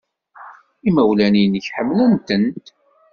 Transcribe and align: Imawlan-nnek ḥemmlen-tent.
Imawlan-nnek 0.87 1.65
ḥemmlen-tent. 1.75 2.65